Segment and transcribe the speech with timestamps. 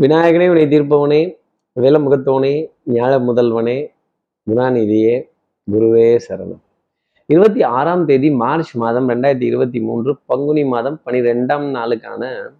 [0.00, 1.36] விநாயகனே உனை தீர்ப்பவனே
[1.80, 3.90] வேலமுகத்தவனே ஞாழ முதல்வனே
[4.50, 5.24] குணாநிதியே
[5.72, 6.60] குருவே சரணம்.
[7.26, 12.50] இருபத்தி ஆறாம் தேதி மார்ச் மாதம் ரெண்டாயிரத்தி இருபத்தி மூன்று பங்குனி மாதம் பனிரெண்டாம் நாளுக்கான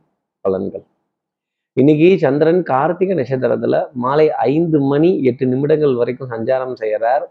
[0.48, 0.84] பலன்கள்.
[1.72, 7.24] இன்னைக்கு சந்திரன் கார்த்திகை நட்சத்திரத்துல மாலை ஐந்து மணி எட்டு நிமிடங்கள் வரைக்கும் சஞ்சாரம் செய்யறார்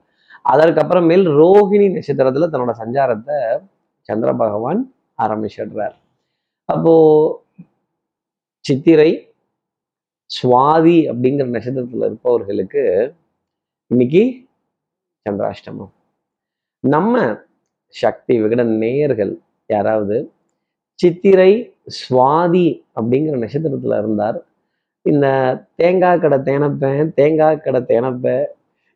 [0.49, 3.59] அதற்கப்புறமேல் ரோஹிணி நட்சத்திரத்துல தன்னோட சஞ்சாரத்தை
[4.01, 5.95] சந்திர பகவான் ஆரம்பிச்சிடுறார்.
[6.65, 6.93] அப்போ
[8.59, 9.29] சித்திரை
[10.29, 12.83] சுவாதி அப்படிங்கிற நட்சத்திரத்துல இருப்பவர்களுக்கு
[13.91, 14.23] இன்னைக்கு
[15.25, 15.91] சந்திராஷ்டமம்.
[16.83, 17.13] நம்ம
[17.93, 19.33] சக்தி விகட நேயர்கள்
[19.69, 20.17] யாராவது
[20.99, 21.51] சித்திரை
[21.99, 24.37] சுவாதி அப்படிங்கிற நட்சத்திரத்துல இருந்தார்.
[25.05, 25.27] இந்த
[25.75, 28.45] தேங்காய் கடை தேனப்பேன் தேங்காய் கடை தேனப்பேன்.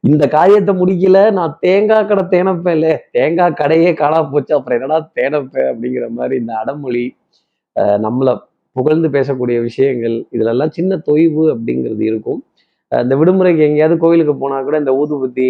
[0.04, 5.70] இந்த காரியத்தை முடிக்கல நான் தேங்காய் கடை தேனப்பேன் இல்ல தேங்காய் கடையே காணா போச்சு அப்புறம் என்னடா தேனப்பேன்
[5.72, 7.06] அப்படிங்கிற மாதிரி இந்த அடமொழி
[8.06, 8.34] நம்மளை
[8.80, 12.40] புகழ்ந்து பேசக்கூடிய விஷயங்கள் இதிலெல்லாம் சின்ன தொய்வு அப்படிங்கிறது இருக்கும்.
[12.92, 15.48] இந்த விடுமுறைக்கு எங்கேயாவது கோயிலுக்கு போனா கூட இந்த ஊதுபத்தி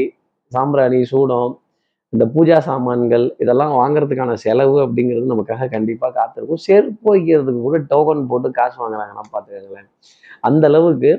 [0.52, 1.52] சாம்பிராணி சூடம்
[2.14, 6.62] இந்த பூஜா சாமான்கள் இதெல்லாம் வாங்குறதுக்கான செலவு அப்படிங்கிறது நமக்காக கண்டிப்பாக காத்திருக்கும்.
[6.68, 9.90] செருப்பு வைக்கிறதுக்கு கூட டோக்கன் போட்டு காசு வாங்குறாங்கன்னா பார்த்துக்கங்களேன்.
[10.50, 11.12] அந்த அளவுக்கு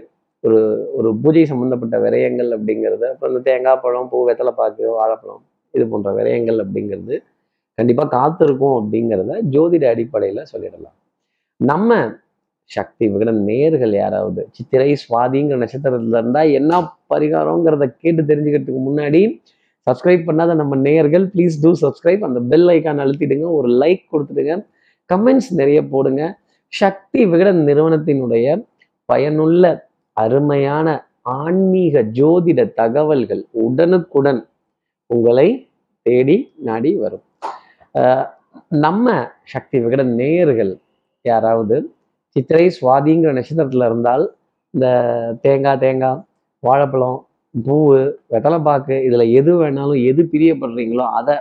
[0.45, 0.59] ஒரு
[0.99, 5.43] ஒரு பூஜை சம்பந்தப்பட்ட விரயங்கள் அப்படிங்கிறது அப்புறம் இந்த தேங்காய் பழம் பூ வெத்தலை பாக்கு வாழைப்பழம்
[5.75, 7.17] இது போன்ற விரயங்கள் அப்படிங்கிறது
[7.79, 10.97] கண்டிப்பாக காத்திருக்கும் அப்படிங்கிறத ஜோதிட அடிப்படையில் சொல்லிடலாம்.
[11.61, 11.97] நம்ம
[12.71, 16.81] சக்தி விகடன் நேர்கள் யாராவது சித்திரை சுவாதிங்கிற நட்சத்திரத்துல இருந்தா என்ன
[17.13, 19.21] பரிகாரங்கிறத கேட்டு தெரிஞ்சுக்கிறதுக்கு முன்னாடி
[19.87, 24.55] சப்ஸ்கிரைப் பண்ணாத நம்ம நேயர்கள் ப்ளீஸ் டூ சப்ஸ்கிரைப் அந்த பெல் ஐக்கான் அழுத்திடுங்க ஒரு லைக் கொடுத்துடுங்க
[25.11, 26.23] கமெண்ட்ஸ் நிறைய போடுங்க.
[26.73, 28.47] சக்தி விகடன் நிறுவனத்தினுடைய
[29.09, 29.65] பயனுள்ள
[30.17, 30.89] அருமையான
[31.39, 34.41] ஆன்மீக ஜோதிட தகவல்கள் உடனுக்குடன்
[35.11, 35.49] உங்களை
[36.07, 36.37] தேடி
[36.69, 37.25] நாடி வரும்.
[38.85, 39.07] நம்ம
[39.55, 40.73] சக்தி விகடன் நேயர்கள்
[41.25, 41.77] யாராவது
[42.37, 44.25] சித்திரை சுவாதிங்கிற நட்சத்திரத்தில் இருந்தால்
[44.75, 44.87] இந்த
[45.43, 46.21] தேங்காய் தேங்காய்
[46.63, 47.19] வாழைப்பழம்
[47.55, 48.01] பூவு
[48.33, 51.37] வெத்தலைப்பாக்கு இதில் எது வேணாலும் எது பிரியப்படுறீங்களோ அதை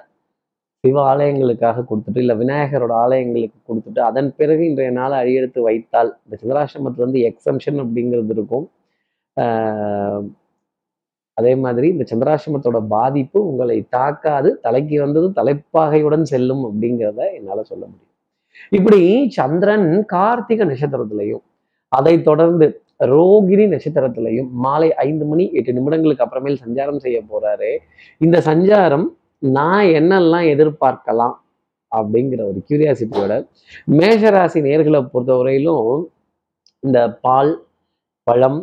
[0.83, 7.05] சிவ ஆலயங்களுக்காக கொடுத்துட்டு இல்லை விநாயகரோட ஆலயங்களுக்கு கொடுத்துட்டு அதன் பிறகு இன்றைய நாளை அடியெடுத்து வைத்தால் இந்த சந்திராசிரமத்துல
[7.07, 8.67] வந்து எக்ஸம்ஷன் அப்படிங்கிறது இருக்கும்.
[11.37, 18.08] அதே மாதிரி இந்த சந்திராசிரமத்தோட பாதிப்பு உங்களை தாக்காது தலைக்கு வந்தது தலைப்பாகையுடன் செல்லும் அப்படிங்கிறத என்னால் சொல்ல முடியும்.
[18.77, 19.01] இப்படி
[19.37, 21.43] சந்திரன் கார்த்திகை நட்சத்திரத்திலையும்
[21.91, 22.67] அதை தொடர்ந்து
[23.11, 27.69] ரோகிணி நட்சத்திரத்திலையும் மாலை ஐந்து மணி எட்டு நிமிடங்களுக்கு அப்புறமேல் சஞ்சாரம் செய்ய போறாரு.
[28.25, 29.05] இந்த சஞ்சாரம்
[29.57, 31.35] நான் என்னெல்லாம் எதிர்பார்க்கலாம்
[31.91, 33.35] அப்படிங்கிற ஒரு கியூரியாசிட்டியோட
[33.99, 35.87] மேஷராசி நேர்களை பொறுத்தவரையிலும்
[36.83, 37.53] இந்த பால்
[38.27, 38.59] பழம்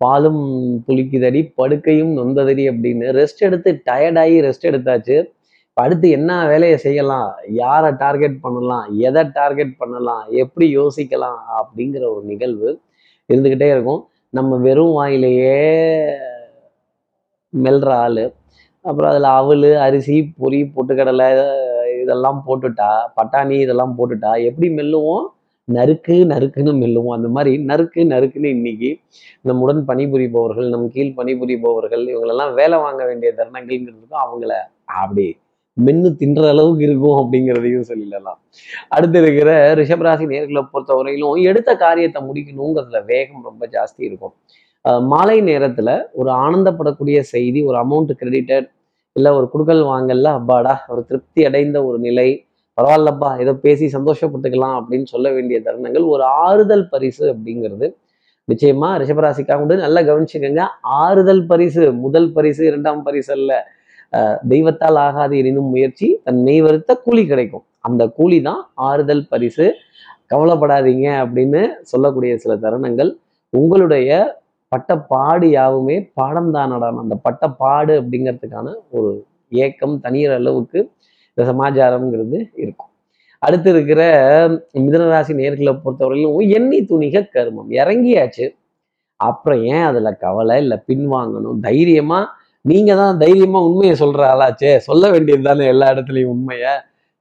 [0.00, 0.44] பாலும்
[0.86, 5.16] புளிக்குதடி படுக்கையும் நொந்ததடி அப்படின்னு ரெஸ்ட் எடுத்து டயர்டாகி ரெஸ்ட் எடுத்தாச்சு.
[5.76, 7.30] அடுத்து என்ன வேலையை செய்யலாம்?
[7.62, 8.86] யாரை டார்கெட் பண்ணலாம்?
[8.98, 10.22] எதை டார்கெட் பண்ணலாம்?
[10.42, 11.40] எப்படி யோசிக்கலாம்?
[11.58, 12.68] அப்படிங்கிற ஒரு நிகழ்வு
[13.30, 14.00] இருந்துக்கிட்டே இருக்கும்.
[14.30, 15.58] நம்ம வெறும் வாயிலேயே
[17.52, 18.24] மெல்ற ஆள்.
[18.84, 21.28] அப்புறம் அதில் அவல் அரிசி பொறி பொட்டுக்கடலை
[22.02, 25.24] இதெல்லாம் போட்டுட்டா பட்டாணி இதெல்லாம் போட்டுட்டா எப்படி மெல்லுவோம்?
[25.68, 27.14] நறுக்கு நறுக்குன்னு மெல்லுவோம்.
[27.18, 28.90] அந்த மாதிரி நறுக்கு நறுக்குன்னு இன்னைக்கு
[29.48, 34.52] நம்முடன் பணிபுரிபவர்கள் நம் கீழ் பணிபுரிபவர்கள் இவங்களெல்லாம் வேலை வாங்க வேண்டிய தருணங்கள்ங்கிறதுக்கும் அவங்கள
[35.00, 35.26] அப்படி
[35.84, 38.38] மென்னு தின்ற அளவுக்கு இருக்கும் அப்படிங்கிறதையும் சொல்லிடலாம்.
[38.88, 39.50] அடுத்து இருக்கிற
[39.80, 44.34] ரிஷபராசி நேர்களை பொறுத்தவரையிலும் எடுத்த காரியத்தை முடிக்கணுங்கிறதுல வேகம் ரொம்ப ஜாஸ்தி இருக்கும்.
[45.12, 48.68] மாலை நேரத்துல ஒரு ஆனந்தப்படக்கூடிய செய்தி ஒரு அமௌண்ட் கிரெடிட்டட்
[49.16, 52.28] இல்லை ஒரு குடுக்கல் வாங்கல்ல அப்பாடா ஒரு திருப்தி அடைந்த ஒரு நிலை
[52.78, 57.86] பரவாயில்லப்பா ஏதோ பேசி சந்தோஷப்பட்டுக்கலாம் அப்படின்னு சொல்ல வேண்டிய தருணங்கள் ஒரு ஆறுதல் பரிசு அப்படிங்கிறது.
[58.48, 60.64] நிச்சயமா ரிஷபராசிக்காக உண்டு நல்லா கவனிச்சுக்கோங்க.
[61.04, 63.52] ஆறுதல் பரிசு முதல் பரிசு இரண்டாம் பரிசு அல்ல
[64.48, 67.64] தெய்வத்தால் ஆகாது எனினும் முயற்சி தன் மெய் வருத்த கூலி கிடைக்கும்.
[67.78, 69.66] அந்த கூலி தான் ஆறுதல் பரிசு.
[70.34, 73.10] கவலைப்படாதீங்க அப்படின்னு சொல்லக்கூடிய சில தருணங்கள்.
[73.52, 74.10] உங்களுடைய
[74.72, 79.10] பட்டப்பாடு யாவுமே பாடம் தானடான அந்த பட்டப்பாடு அப்படிங்கிறதுக்கான ஒரு
[79.48, 80.78] ஏக்கம் தனியர் அளவுக்கு
[81.34, 82.90] இந்த சமாச்சாரம்ங்கிறது இருக்கும்.
[83.38, 84.02] அடுத்து இருக்கிற
[84.74, 87.70] மிதனராசி நேர்களை பொறுத்தவரையிலும் எண்ணி துணிக கருமம்.
[87.70, 88.46] இறங்கியாச்சு.
[89.20, 90.78] அப்புறம் ஏன் அதுல கவலை இல்லை?
[90.88, 91.60] பின்வாங்கணும்.
[91.60, 92.20] தைரியமா
[92.66, 94.70] நீங்க தான் தைரியமா உண்மையை சொல்ற ஆளாச்சே.
[94.86, 96.64] சொல்ல வேண்டியது தானே எல்லா இடத்துலையும் உண்மைய.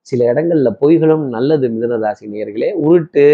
[0.07, 3.25] சில இடங்கள்ல பொய்களும் நல்லது மிதனராசி நேர்களே உருட்டு.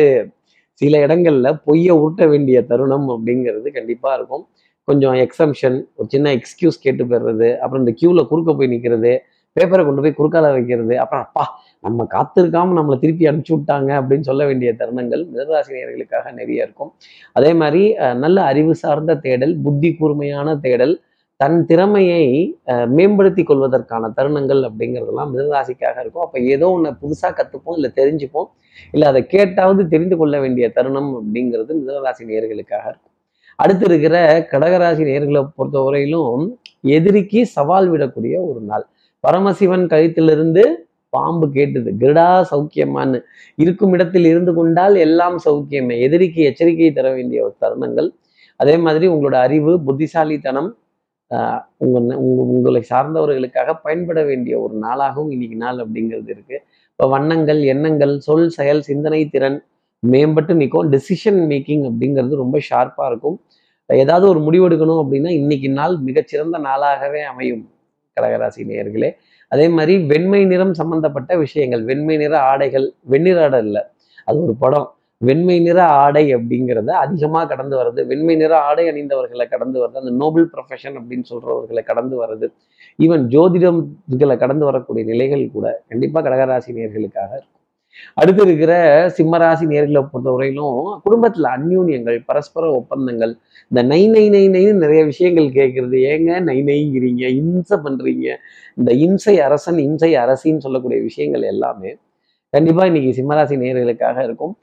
[0.82, 4.44] சில இடங்கள்ல பொய்யை உருட்ட வேண்டிய தருணம் அப்படிங்கிறது கண்டிப்பா இருக்கும்.
[4.88, 9.12] கொஞ்சம் எக்ஸம்ஷன் ஒரு சின்ன எக்ஸ்கியூஸ் கேட்டு போயிடுறது அப்புறம் இந்த கியூல குறுக்க போய் நிற்கிறது
[9.56, 11.44] பேப்பரை கொண்டு போய் குறுக்கால வைக்கிறது அப்புறம் அப்பா
[11.84, 16.92] நம்ம காத்திருக்காம நம்மளை திருப்பி அனுப்பிச்சி விட்டாங்க அப்படின்னு சொல்ல வேண்டிய தருணங்கள் மிதராசினியர்களுக்காக நிறைய இருக்கும்.
[17.38, 17.84] அதே மாதிரி
[18.24, 20.96] நல்ல அறிவு சார்ந்த தேடல் புத்தி கூர்மையான தேடல்
[21.42, 22.24] தன் திறமையை
[22.96, 26.26] மேம்படுத்தி கொள்வதற்கான தருணங்கள் அப்படிங்கிறதெல்லாம் மிதராசிக்காக இருக்கும்.
[26.26, 28.50] அப்போ ஏதோ ஒன்று புதுசாக கற்றுப்போம் இல்லை தெரிஞ்சுப்போம்
[28.92, 33.14] இல்லை அதை கேட்டாவது தெரிந்து கொள்ள வேண்டிய தருணம் அப்படிங்கிறது மிதராசி நேர்களுக்காக இருக்கும்.
[33.60, 34.18] அடுத்து இருக்கிற
[34.52, 36.46] கடகராசி நேர்களை பொறுத்தவரையிலும்
[36.98, 38.86] எதிரிக்கு சவால் விடக்கூடிய ஒரு நாள்.
[39.24, 40.64] பரமசிவன் கழுத்திலிருந்து
[41.10, 43.20] பாம்பு கேட்டது கிருடா சௌக்கியமான்னு.
[43.64, 45.96] இருக்கும் இடத்தில் இருந்து கொண்டால் எல்லாம் சௌக்கியமே.
[46.06, 48.10] எதிரிக்கு எச்சரிக்கை தர வேண்டிய ஒரு தருணங்கள்.
[48.60, 50.70] அதே மாதிரி உங்களோட அறிவு புத்திசாலித்தனம்
[51.84, 56.58] உங்கள் உங்க உங்க உங்களை சார்ந்தவர்களுக்காக பயன்பட வேண்டிய ஒரு நாளாகவும் இன்னைக்கு நாள் அப்படிங்கிறது இருக்கு.
[56.92, 59.58] இப்போ வண்ணங்கள் எண்ணங்கள் சொல் செயல் சிந்தனை திறன்
[60.04, 60.88] மேம்பட்டு நிற்கும்.
[60.94, 63.38] டெசிஷன் மேக்கிங் அப்படிங்கிறது ரொம்ப ஷார்ப்பாக இருக்கும்.
[63.90, 67.64] ஏதாவது ஒரு முடிவெடுக்கணும் அப்படின்னா இன்னைக்கு நாள் மிகச்சிறந்த நாளாகவே அமையும்
[68.18, 69.10] கடகராசி நேயர்களே.
[69.52, 73.82] அதே மாதிரி வெண்மை நிறம் சம்பந்தப்பட்ட விஷயங்கள் வெண்மை நிற ஆடைகள் வெண்ணிற ஆடை இல்லை
[74.28, 74.88] அது ஒரு படம்.
[75.22, 80.48] வெண்மை நிற ஆடை அப்படிங்கிறத அதிகமாக கடந்து வர்றது வெண்மை நிற ஆடை அணிந்தவர்களை கடந்து வர்றது அந்த நோபல்
[80.54, 82.48] ப்ரொஃபஷன் அப்படின்னு சொல்றவர்களை கடந்து வருது
[83.06, 87.58] ஈவன் ஜோதிடம்களை கடந்து வரக்கூடிய நிலைகள் கூட கண்டிப்பாக கடகராசி நேர்களுக்காக இருக்கும்.
[88.22, 88.74] அடுத்து இருக்கிற
[89.18, 93.34] சிம்மராசி நேர்களை பொறுத்தவரையிலும் குடும்பத்துல அந்யூன்யங்கள் பரஸ்பர ஒப்பந்தங்கள்
[93.72, 95.98] இந்த நை நை நை நைன்னு நிறைய விஷயங்கள் கேட்கறது.
[96.12, 98.28] ஏங்க நை நைங்கிறீங்க இம்சை பண்றீங்க.
[98.78, 101.92] இந்த இம்சை அரசன் இம்சை அரசின்னு சொல்லக்கூடிய விஷயங்கள் எல்லாமே
[102.54, 104.54] கண்டிப்பா இன்னைக்கு சிம்மராசி நேர்களுக்காக இருக்கும்.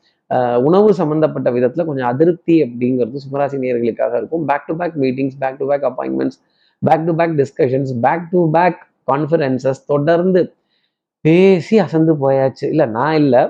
[0.64, 4.44] உணவு சம்பந்தப்பட்ட விதத்துல கொஞ்சம் அதிருப்தி அப்படிங்கிறது சிம்மராசி நேர்களுக்காக இருக்கும்.
[4.44, 6.38] Back to back meetings back to back appointments
[6.82, 8.80] back to back discussions back to back
[9.12, 10.52] conferences தொடர்ந்து
[11.20, 12.64] பேசி அசந்து போயாச்சு.
[12.64, 13.48] இல்லை நான் இல்லை.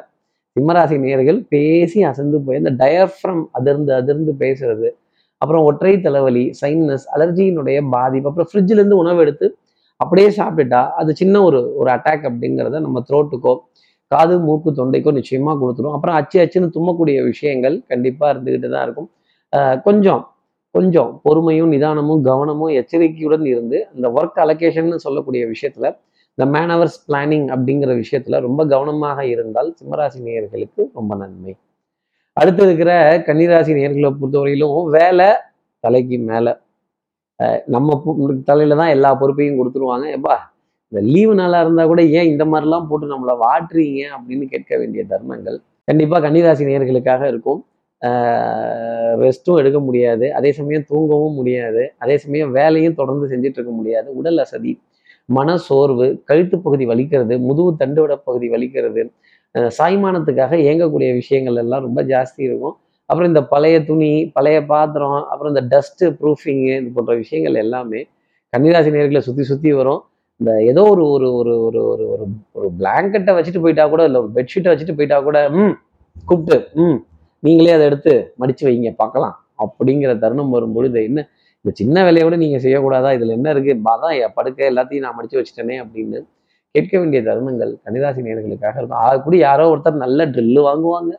[0.56, 4.88] சிம்மராசி நேர்கள் பேசி அசந்து போய் இந்த டயஃப்ரம் அதிர்ந்து அதிர்ந்து பேசுறது.
[5.38, 8.28] அப்புறம் ஒற்றை தலைவலி சைனஸ் அலர்ஜியினுடைய பாதிப்பு.
[8.28, 9.56] அப்புறம் ஃப்ரிட்ஜில் இருந்து உணவு எடுத்து
[9.96, 13.54] அப்படியே சாப்பிட்டுட்டா அது சின்ன ஒரு ஒரு அட்டாக் அப்படிங்கிறத நம்ம த்ரோட்டுக்கோ
[14.08, 15.92] காது மூக்கு தொண்டைக்கோ நிச்சயமா கொடுத்துரும்.
[15.92, 19.10] அப்புறம் அச்சு அச்சுன்னு தும்மக்கூடிய விஷயங்கள் கண்டிப்பாக இருந்துக்கிட்டு தான் இருக்கும்.
[19.56, 20.32] ஆஹ் கொஞ்சம்
[20.70, 25.98] கொஞ்சம் பொறுமையும் நிதானமும் கவனமும் எச்சரிக்கையுடன் இருந்து அந்த ஒர்க் அலோகேஷன் சொல்லக்கூடிய விஷயத்துல
[26.34, 31.56] இந்த மேன் அவர்ஸ் பிளானிங் அப்படிங்கிற விஷயத்துல ரொம்ப கவனமாக இருந்தால் சிம்மராசி நேயர்களுக்கு ரொம்ப நன்மை.
[32.32, 35.26] அடுத்து இருக்கிற கன்னிராசி நேர்களை பொறுத்தவரையிலும் வேலை
[35.80, 36.60] தலைக்கு மேல.
[37.42, 38.02] அஹ் நம்ம
[38.44, 40.18] தலையில தான் எல்லா பொறுப்பையும் கொடுத்துருவாங்க.
[40.18, 40.36] எப்பா
[40.92, 45.58] இந்த லீவு நாளாக இருந்தால் கூட ஏன் இந்த மாதிரிலாம் போட்டு நம்மளை வாட்டுறீங்க அப்படின்னு கேட்க வேண்டிய தருணங்கள்
[45.90, 47.60] கண்டிப்பாக கன்னிராசி நேர்களுக்காக இருக்கும்.
[49.22, 50.26] ரெஸ்ட்டும் எடுக்க முடியாது.
[50.38, 51.82] அதே சமயம் தூங்கவும் முடியாது.
[51.98, 54.08] அதே சமயம் வேலையும் தொடர்ந்து செஞ்சுட்டு இருக்க முடியாது.
[54.20, 54.72] உடல் அசதி
[55.36, 59.02] மன சோர்வு கழுத்து பகுதி வலிக்கிறது முதுகு தண்டுவட பகுதி வலிக்கிறது
[59.78, 62.76] சாய்மானத்துக்காக இயங்கக்கூடிய விஷயங்கள் எல்லாம் ரொம்ப ஜாஸ்தி இருக்கும்.
[63.06, 68.00] அப்புறம் இந்த பழைய துணி பழைய பாத்திரம் அப்புறம் இந்த டஸ்ட்டு ப்ரூஃபிங்கு இது போன்ற விஷயங்கள் எல்லாமே
[68.52, 70.00] கன்னிராசி நேர்களை சுற்றி சுற்றி வரும்.
[70.40, 72.24] இந்த ஏதோ ஒரு ஒரு ஒரு ஒரு ஒரு ஒரு
[72.54, 75.74] ஒரு பிளாங்கெட்டை வச்சுட்டு போயிட்டா கூட இல்லை ஒரு பெட்ஷீட்டை வச்சுட்டு போயிட்டா கூட ம்
[76.26, 76.98] கூப்பிட்டு ம்
[77.42, 79.34] நீங்களே அதை எடுத்து மடிச்சு வைங்க பார்க்கலாம்.
[79.64, 81.20] அப்படிங்கிற தருணம் வரும்பொழுது என்ன
[81.64, 83.10] இந்த சின்ன வேலையை கூட நீங்கள் செய்யக்கூடாதா?
[83.16, 83.72] இதில் என்ன இருக்கு?
[83.92, 86.18] அதான் என் படுக்கை எல்லாத்தையும் நான் மடிச்சு வச்சுட்டேனே அப்படின்னு
[86.74, 89.02] கேட்க வேண்டிய தருணங்கள் கன்னிராசி நேர்களுக்காக இருக்கும்.
[89.04, 91.12] ஆக கூட யாரோ ஒருத்தர் நல்ல ட்ரில்லு வாங்குவாங்க.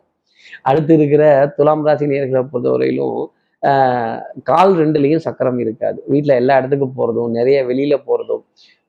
[0.64, 1.24] அடுத்து இருக்கிற
[1.58, 3.20] துலாம் ராசி நேர்களை பொறுத்தவரையிலும்
[3.64, 4.20] ஆஹ்,
[4.50, 5.98] கால் ரெண்டுலேயும் சக்கரம் இருக்காது.
[6.12, 8.44] வீட்டில் எல்லா இடத்துக்கும் போகிறதும் நிறைய வெளியில போகிறதும்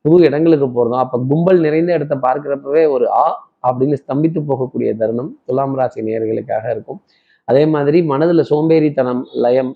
[0.05, 3.25] புது இடங்களுக்கு போகிறதும் அப்போ கும்பல் நிறைந்த இடத்த பார்க்குறப்பவே ஒரு ஆ
[3.69, 7.01] அப்படின்னு ஸ்தம்பித்து போகக்கூடிய தருணம் துலாம் ராசி நேர்களுக்காக இருக்கும்.
[7.49, 9.73] அதே மாதிரி மனதில் சோம்பேறித்தனம் லயம்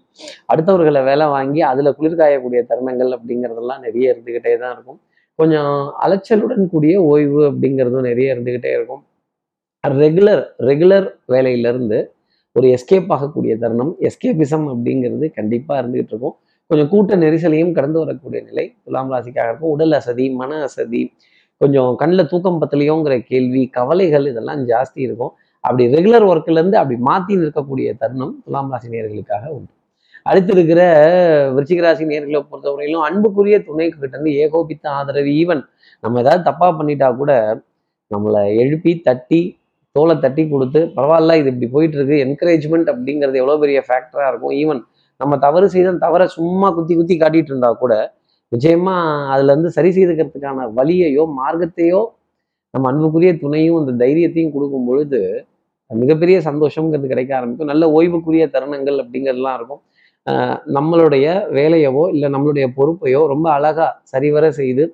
[0.53, 4.99] அடுத்தவர்களை வேலை வாங்கி அதில் குளிர்காயக்கூடிய தருணங்கள் அப்படிங்கிறதெல்லாம் நிறைய இருந்துக்கிட்டே தான் இருக்கும்.
[5.39, 5.75] கொஞ்சம்
[6.05, 9.03] அலைச்சலுடன் கூடிய ஓய்வு அப்படிங்கிறதும் நிறைய இருந்துக்கிட்டே இருக்கும்.
[9.85, 11.99] ரெகுலர் ரெகுலர் வேலையிலேருந்து
[12.57, 16.37] ஒரு எஸ்கேப் ஆகக்கூடிய தருணம் எஸ்கேபிசம் அப்படிங்கிறது கண்டிப்பாக இருந்துகிட்டு இருக்கும்.
[16.71, 19.73] கொஞ்சம் கூட்ட நெரிசலையும் கடந்து வரக்கூடிய நிலை துலாம் ராசிக்காக இருக்கும்.
[19.75, 21.03] உடல் அசதி மன அசதி
[21.61, 25.33] கொஞ்சம் கண்ணில் தூக்கம் பத்தலையோங்கிற கேள்வி கவலைகள் இதெல்லாம் ஜாஸ்தி இருக்கும்.
[25.65, 29.73] அப்படி ரெகுலர் ஒர்க்லேருந்து அப்படி மாற்றி நிற்கக்கூடிய தருணம் துலாம் ராசி நேர்களுக்காக உண்டு.
[30.29, 30.81] அடுத்து இருக்கிற
[31.55, 35.63] விருச்சிக ராசி நேர்களை பொறுத்தவரையிலும் அன்புக்குரிய துணை கிட்ட இருந்து ஏகோபித்த ஆதரவு ஈவன்
[36.05, 37.33] நம்ம ஏதாவது தப்பாக பண்ணிட்டா கூட
[38.11, 39.41] நம்மளை எழுப்பி தட்டி
[39.97, 42.17] தோலை தட்டி கொடுத்து பரவாயில்ல இது இப்படி போயிட்டு இருக்கு.
[42.27, 44.55] என்கரேஜ்மெண்ட் அப்படிங்கிறது எவ்வளோ பெரிய ஃபேக்டராக இருக்கும்.
[44.63, 44.81] ஈவன்
[45.21, 47.95] நம்ம தவறு செய்த தவறை சும்மா குத்தி குத்தி காட்டிட்டு இருந்தா கூட
[48.53, 48.95] நிச்சயமா
[49.33, 52.03] அதுல இருந்து சரி செய்துக்கிறதுக்கான வழியையோ மார்க்கத்தையோ
[52.75, 55.21] நம்ம அன்புக்குரிய துணையும் அந்த தைரியத்தையும் கொடுக்கும் பொழுது
[55.91, 57.71] மிகப்பெரிய சந்தோஷம்ங்கிறது கிடைக்க ஆரம்பிக்கும்.
[57.73, 59.83] நல்ல ஓய்வுக்குரிய தருணங்கள் அப்படிங்கிறதுலாம் இருக்கும்.
[60.77, 61.27] நம்மளுடைய
[61.59, 64.85] வேலையவோ இல்லை நம்மளுடைய பொறுப்பையோ ரொம்ப அழகா சரிவர செய்து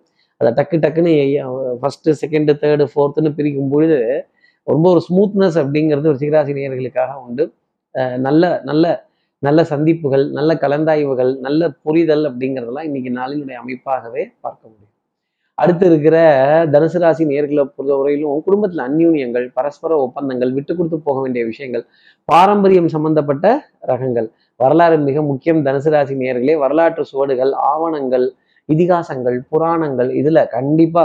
[0.41, 1.13] அதை டக்கு டக்குன்னு
[1.81, 3.99] ஃபர்ஸ்ட் செகண்டு தேர்டு ஃபோர்த்துன்னு பிரிக்கும் பொழுது
[4.67, 7.45] ரொம்ப ஒரு ஸ்மூத்னஸ் அப்படிங்கிறது ஒரு சிகராசி நேயர்களுக்காக உண்டு.
[8.27, 8.85] நல்ல நல்ல
[9.43, 14.87] நல்ல சந்திப்புகள் நல்ல கலந்தாய்வுகள் நல்ல புரிதல் அப்படிங்கிறதெல்லாம் இன்னைக்கு நாளினுடைய அமைப்பாகவே பார்க்க முடியும்.
[15.59, 16.17] அடுத்து இருக்கிற
[16.75, 21.85] தனுசு ராசி நேர்களை பொறுத்தவரையிலும் குடும்பத்தில் அந்யூன்யங்கள் பரஸ்பர ஒப்பந்தங்கள் விட்டு கொடுத்து போக வேண்டிய விஷயங்கள்
[22.29, 23.47] பாரம்பரியம் சம்பந்தப்பட்ட
[23.83, 24.29] ரகங்கள்.
[24.61, 25.61] வரலாறு மிக முக்கியம்.
[25.67, 28.27] தனுசு ராசி நேர்களே வரலாற்று சுவடுகள் ஆவணங்கள்
[28.69, 31.05] இதிகாசங்கள் புராணங்கள் இதுல கண்டிப்பா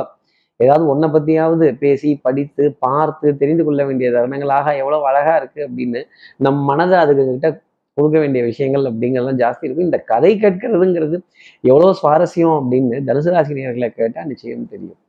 [0.60, 6.02] ஏதாவது ஒன்றை பத்தியாவது பேசி படித்து பார்த்து தெரிந்து கொள்ள வேண்டிய தருணங்களாக எவ்வளவு அழகா இருக்கு அப்படின்னு
[6.38, 7.50] நம் மனதை அதுக்கு கிட்ட
[7.98, 9.88] கொடுக்க வேண்டிய விஷயங்கள் அப்படிங்கிறதெல்லாம் ஜாஸ்தி இருக்கும்.
[9.90, 11.18] இந்த கதை கேட்கறதுங்கிறது
[11.70, 15.00] எவ்வளோ சுவாரஸ்யம் அப்படின்னு தனுசு ராசி நேர்களை கேட்டால் நிச்சயம் தெரியும்.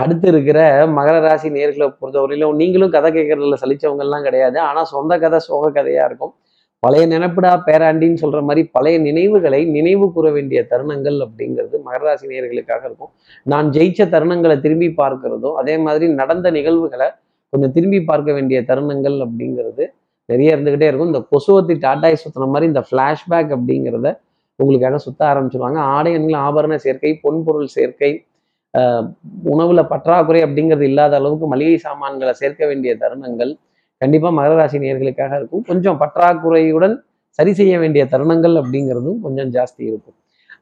[0.00, 0.58] அடுத்து இருக்கிற
[0.96, 4.58] மகர ராசி நேர்களை பொறுத்தவரையிலும் நீங்களும் கதை கேட்கறதுல சலிச்சவங்கள்லாம் கிடையாது.
[4.68, 6.34] ஆனால் சொந்த கதை சோக கதையாக இருக்கும்.
[6.82, 13.12] பழைய நினைப்புடா பேராண்டின்னு சொல்ற மாதிரி பழைய நினைவுகளை நினைவு கூற வேண்டிய தருணங்கள் அப்படிங்கிறது மகராசி நேர்களுக்காக இருக்கும்.
[13.52, 17.08] நான் ஜெயிச்ச தருணங்களை திரும்பி பார்க்கிறதும் அதே மாதிரி நடந்த நிகழ்வுகளை
[17.52, 19.84] கொஞ்சம் திரும்பி பார்க்க வேண்டிய தருணங்கள் அப்படிங்கிறது
[20.30, 21.10] நிறைய இருந்துகிட்டே இருக்கும்.
[21.12, 24.08] இந்த கொசுவத்தி டாட்டாய் சுத்தின மாதிரி இந்த ஃப்ளாஷ்பேக் அப்படிங்கிறத
[24.60, 25.78] உங்களுக்காக சுத்த ஆரம்பிச்சிருவாங்க.
[25.96, 26.12] ஆடை
[26.46, 28.12] ஆபரண சேர்க்கை பொன்பொருள் சேர்க்கை
[29.54, 33.52] உணவுல பற்றாக்குறை அப்படிங்கிறது இல்லாத அளவுக்கு மளிகை சாமான்களை சேர்க்க வேண்டிய தருணங்கள்
[34.02, 35.62] கண்டிப்பாக மகர ராசி நேர்களுக்காக இருக்கும்.
[35.68, 36.94] கொஞ்சம் பற்றாக்குறையுடன்
[37.38, 40.16] சரி செய்ய வேண்டிய தருணங்கள் அப்படிங்கிறதும் கொஞ்சம் ஜாஸ்தி இருக்கும்.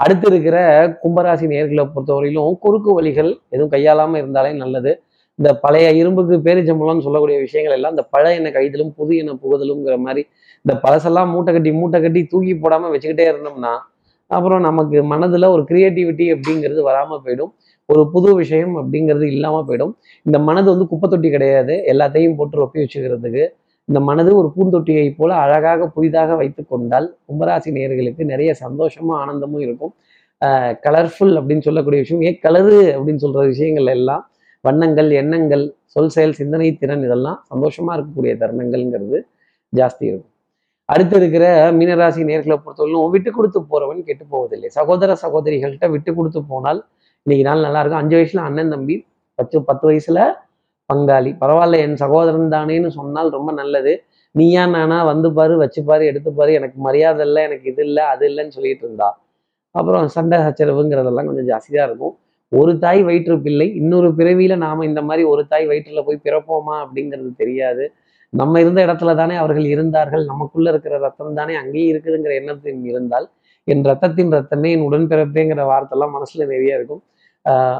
[0.04, 0.58] அடுத்து இருக்கிற
[1.02, 4.92] கும்பராசி நேர்களை பொறுத்தவரையிலும் குறுக்கு வழிகள் எதுவும் கையாளாமல் இருந்தாலே நல்லது.
[5.42, 10.22] இந்த பழைய இரும்புக்கு பேரிச்சம்பளம்னு சொல்லக்கூடிய விஷயங்கள் எல்லாம் இந்த பழைய எண்ணெய் கைதலும் புது எண்ணெய் புகுதலுங்கிற மாதிரி
[10.64, 13.72] இந்த பழசெல்லாம் மூட்டை கட்டி மூட்டை கட்டி தூக்கி போடாமல் வச்சுக்கிட்டே இருந்தோம்னா
[14.30, 17.50] அப்புறம் நமக்கு மனதில் ஒரு கிரியேட்டிவிட்டி அப்படிங்கிறது வராமல் போயிடும்.
[17.88, 19.92] ஒரு புது விஷயம் அப்படிங்கிறது இல்லாமல் போயிடும்.
[20.26, 21.74] இந்த மனது வந்து குப்பை தொட்டி கிடையாது.
[21.92, 23.44] எல்லாத்தையும் போட்டு ரொப்பி வச்சுக்கிறதுக்கு
[23.88, 29.92] இந்த மனது ஒரு பூந்தொட்டியை போல அழகாக புதிதாக வைத்து கொண்டால் கும்பராசி நேர்களுக்கு நிறைய சந்தோஷமும் ஆனந்தமும் இருக்கும்.
[30.86, 34.22] கலர்ஃபுல் அப்படின்னு சொல்லக்கூடிய விஷயம் ஏன் கலரு அப்படின்னு சொல்கிற விஷயங்கள் எல்லாம்
[34.66, 39.18] வண்ணங்கள் எண்ணங்கள் சொல் செயல் சிந்தனை திறன் இதெல்லாம் சந்தோஷமா இருக்கக்கூடிய தருணங்கள்ங்கிறது
[39.72, 40.30] ஜாஸ்தி இருக்கும்.
[40.88, 41.44] அடுத்து இருக்கிற
[41.78, 44.68] மீனராசி நேர்களை பொறுத்தவரைக்கும் விட்டு கொடுத்து போறவன் கெட்டு போவதில்லை.
[44.78, 46.80] சகோதர சகோதரிகள்கிட்ட விட்டு கொடுத்து போனால்
[47.26, 48.02] இன்னைக்கு நாள் நல்லா இருக்கும்.
[48.02, 48.96] அஞ்சு வயசுல அண்ணன் தம்பி
[49.38, 50.20] பத்து பத்து வயசுல
[50.90, 51.30] பங்காளி.
[51.42, 53.92] பரவாயில்ல என் சகோதரன் தானேன்னு சொன்னால் ரொம்ப நல்லது.
[54.34, 58.84] நீயா நானா வந்து பாரு வச்சுப்பாரு எடுத்துப்பாரு எனக்கு மரியாதை இல்லை எனக்கு இது இல்லை அது இல்லைன்னு சொல்லிட்டு
[58.86, 59.08] இருந்தா.
[59.74, 62.14] அப்புறம் சண்டை சச்சரவுங்கிறதெல்லாம் கொஞ்சம் ஜாஸ்தியாக இருக்கும்.
[62.52, 67.30] ஒரு தாய் வயிற்று பிள்ளை இன்னொரு பிறவியில நாம இந்த மாதிரி ஒரு தாய் வயிற்றுல போய் பிறப்போமா அப்படிங்கிறது
[67.42, 67.84] தெரியாது.
[68.32, 73.26] நம்ம இருந்த இடத்துல தானே அவர்கள் இருந்தார்கள் நமக்குள்ள இருக்கிற ரத்தம் தானே அங்கேயும் இருக்குதுங்கிற எண்ணத்தின் இருந்தால்
[73.68, 77.02] என் ரத்தத்தின் ரத்தமே என் உடன்பிறப்பேங்கிற வார்த்தைலாம் மனசுல நிறைய இருக்கும்.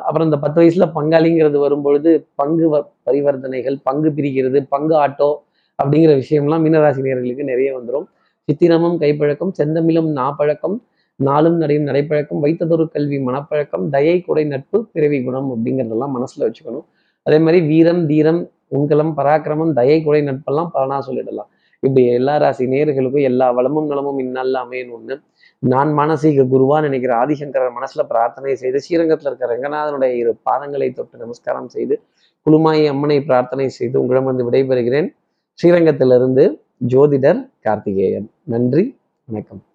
[0.07, 2.11] அப்புறம் இந்த பத்து வயசுல பங்காளிங்கிறது வரும்பொழுது
[2.41, 2.67] பங்கு
[3.07, 5.31] பரிவர்த்தனைகள் பங்கு பிரிக்கிறது பங்கு ஆட்டோ
[5.79, 8.07] அப்படிங்கிற விஷயம்லாம் மீனராசினியர்களுக்கு நிறைய வந்துடும்
[8.49, 10.77] சித்திரமும் கைப்பழக்கம் செந்தமிழும் நாப்பழக்கம்
[11.17, 16.85] நாளும் நடையும் நடைப்பழக்கம் வைத்ததொரு கல்வி மனப்பழக்கம் தயை குறை நட்பு பிறவி குணம் அப்படிங்கிறதெல்லாம் மனசுல வச்சுக்கணும்.
[17.23, 21.51] அதே மாதிரி வீரம் தீரம் உங்கலம் பராக்கிரமம் தயை குறை நட்பெல்லாம் பலனா சொல்லிடலாம்.
[21.79, 25.23] இப்படி எல்லா ராசி நேர்களுக்கும் எல்லா வளமும் நலமும் இந்நாளில் அமையணும்னு
[25.59, 31.69] நான் மானசீக குருவா நினைக்கிற ஆதிசங்கரர் மனசுல பிரார்த்தனை செய்து ஸ்ரீரங்கத்தில் இருக்கிற ரங்கநாதனுடைய இரு பாதங்களை தொட்டு நமஸ்காரம்
[31.69, 32.03] செய்து
[32.47, 35.15] குழுமாயி அம்மனை பிரார்த்தனை செய்து உங்களிடம் வந்து விடைபெறுகிறேன்.
[35.63, 38.31] ஸ்ரீரங்கத்திலிருந்து ஜோதிடர் கார்த்திகேயன்.
[38.45, 39.72] நன்றி வணக்கம்.